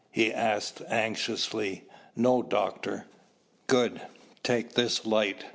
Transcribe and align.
he 0.09 0.33
asked 0.33 0.81
anxiously. 0.89 1.83
"No, 2.15 2.41
Doctor." 2.41 3.05
"Good. 3.67 4.01
Take 4.41 4.73
this 4.73 5.05
light. 5.05 5.45